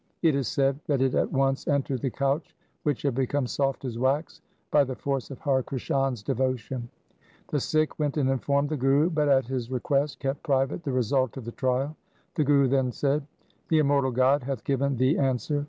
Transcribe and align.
It 0.23 0.33
is 0.35 0.47
said 0.47 0.79
that 0.87 0.99
it 0.99 1.13
at 1.13 1.31
once 1.31 1.67
entered 1.67 2.01
the 2.01 2.09
couch 2.09 2.55
which 2.81 3.03
had 3.03 3.13
become 3.13 3.45
soft 3.45 3.85
as 3.85 3.99
wax 3.99 4.41
by 4.71 4.83
the 4.83 4.95
force 4.95 5.29
of 5.29 5.37
Har 5.41 5.61
Krishan' 5.61 6.13
s 6.13 6.23
devotion. 6.23 6.77
1 6.77 6.89
The 7.51 7.59
Sikh 7.59 7.99
went 7.99 8.17
and 8.17 8.27
informed 8.27 8.69
the 8.69 8.77
Guru, 8.77 9.11
but 9.11 9.29
at 9.29 9.45
his 9.45 9.69
request 9.69 10.17
kept 10.17 10.41
private 10.41 10.81
the 10.81 10.91
result 10.91 11.37
of 11.37 11.45
the 11.45 11.51
trial. 11.51 11.95
The 12.33 12.43
Guru 12.43 12.67
then 12.67 12.91
said,' 12.91 13.27
The 13.69 13.77
immortal 13.77 14.09
God 14.09 14.41
hath 14.41 14.63
given 14.63 14.97
thee 14.97 15.19
answer. 15.19 15.59